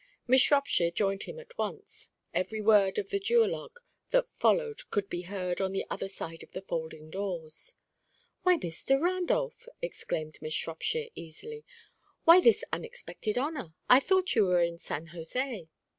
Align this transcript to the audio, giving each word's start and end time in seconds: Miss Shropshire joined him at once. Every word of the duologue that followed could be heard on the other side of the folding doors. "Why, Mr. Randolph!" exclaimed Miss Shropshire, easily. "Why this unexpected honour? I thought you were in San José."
Miss 0.25 0.41
Shropshire 0.41 0.89
joined 0.89 1.21
him 1.21 1.37
at 1.37 1.55
once. 1.59 2.09
Every 2.33 2.59
word 2.59 2.97
of 2.97 3.11
the 3.11 3.19
duologue 3.19 3.77
that 4.09 4.25
followed 4.39 4.89
could 4.89 5.09
be 5.11 5.21
heard 5.21 5.61
on 5.61 5.73
the 5.73 5.85
other 5.91 6.07
side 6.09 6.41
of 6.41 6.53
the 6.53 6.63
folding 6.63 7.11
doors. 7.11 7.75
"Why, 8.41 8.57
Mr. 8.57 8.99
Randolph!" 8.99 9.67
exclaimed 9.79 10.39
Miss 10.41 10.55
Shropshire, 10.55 11.09
easily. 11.13 11.65
"Why 12.23 12.41
this 12.41 12.63
unexpected 12.73 13.37
honour? 13.37 13.75
I 13.89 13.99
thought 13.99 14.33
you 14.33 14.45
were 14.47 14.63
in 14.63 14.79
San 14.79 15.09
José." 15.09 15.69